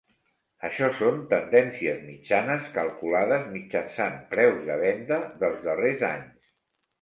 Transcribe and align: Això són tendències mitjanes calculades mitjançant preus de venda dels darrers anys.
Això 0.67 0.87
són 1.01 1.19
tendències 1.33 1.99
mitjanes 2.07 2.71
calculades 2.77 3.45
mitjançant 3.59 4.17
preus 4.33 4.65
de 4.71 4.79
venda 4.85 5.21
dels 5.45 5.63
darrers 5.69 6.09
anys. 6.11 6.51